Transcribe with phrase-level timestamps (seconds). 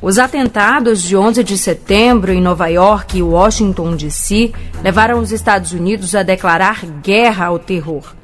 [0.00, 5.72] Os atentados de 11 de setembro em Nova York e Washington, D.C., levaram os Estados
[5.72, 8.14] Unidos a declarar guerra ao terror.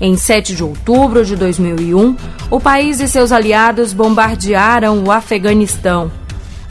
[0.00, 2.16] Em 7 de outubro de 2001,
[2.50, 6.12] o país e seus aliados bombardearam o Afeganistão.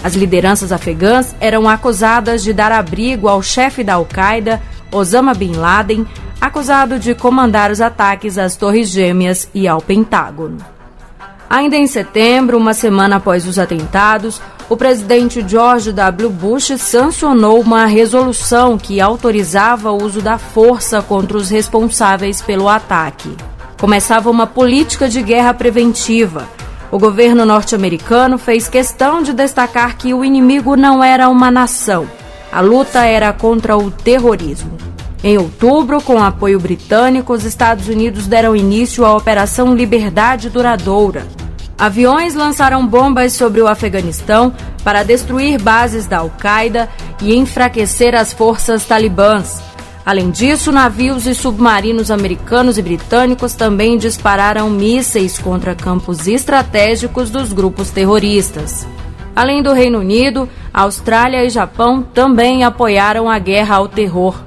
[0.04, 6.05] As lideranças afegãs eram acusadas de dar abrigo ao chefe da Al-Qaeda, Osama Bin Laden,
[6.40, 10.58] acusado de comandar os ataques às Torres Gêmeas e ao Pentágono.
[11.53, 16.27] Ainda em setembro, uma semana após os atentados, o presidente George W.
[16.31, 23.38] Bush sancionou uma resolução que autorizava o uso da força contra os responsáveis pelo ataque.
[23.80, 26.49] Começava uma política de guerra preventiva.
[26.89, 32.08] O governo norte-americano fez questão de destacar que o inimigo não era uma nação.
[32.52, 34.75] A luta era contra o terrorismo.
[35.23, 41.42] Em outubro, com apoio britânico, os Estados Unidos deram início à Operação Liberdade Duradoura
[41.84, 44.53] Aviões lançaram bombas sobre o Afeganistão
[44.86, 46.88] para destruir bases da Al-Qaeda
[47.22, 49.62] e enfraquecer as forças talibãs.
[50.06, 57.52] Além disso, navios e submarinos americanos e britânicos também dispararam mísseis contra campos estratégicos dos
[57.52, 58.88] grupos terroristas.
[59.36, 64.42] Além do Reino Unido, Austrália e Japão também apoiaram a guerra ao terror.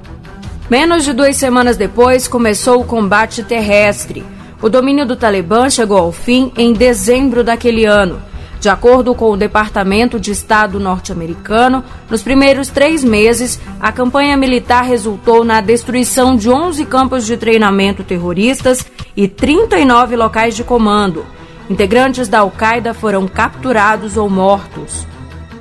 [0.71, 4.25] Menos de duas semanas depois, começou o combate terrestre.
[4.61, 8.21] O domínio do Talibã chegou ao fim em dezembro daquele ano.
[8.59, 14.83] De acordo com o Departamento de Estado norte-americano, nos primeiros três meses, a campanha militar
[14.83, 18.85] resultou na destruição de 11 campos de treinamento terroristas
[19.15, 21.27] e 39 locais de comando.
[21.69, 25.07] Integrantes da Al-Qaeda foram capturados ou mortos.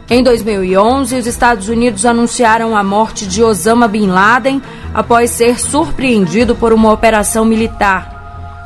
[0.09, 4.61] Em 2011, os Estados Unidos anunciaram a morte de Osama Bin Laden
[4.93, 8.14] após ser surpreendido por uma operação militar.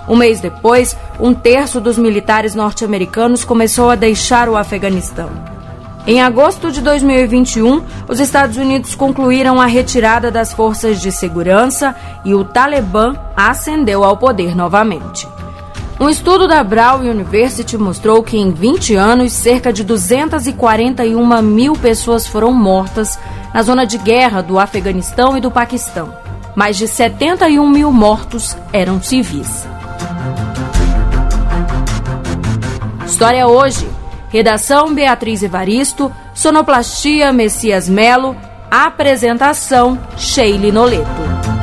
[0.10, 5.30] Um mês depois, um terço dos militares norte-americanos começou a deixar o Afeganistão.
[6.08, 11.96] Em agosto de 2021, os Estados Unidos concluíram a retirada das forças de segurança
[12.26, 15.28] e o Talibã ascendeu ao poder novamente.
[16.00, 22.26] Um estudo da Brown University mostrou que em 20 anos, cerca de 241 mil pessoas
[22.26, 23.20] foram mortas
[23.54, 26.12] na zona de guerra do Afeganistão e do Paquistão.
[26.56, 29.68] Mais de 71 mil mortos eram civis.
[33.06, 33.90] História hoje.
[34.30, 38.36] Redação Beatriz Evaristo, sonoplastia Messias Melo,
[38.70, 41.59] apresentação Sheile Noleto.